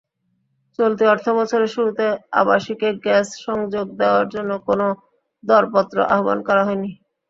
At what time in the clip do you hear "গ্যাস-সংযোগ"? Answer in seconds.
3.03-3.85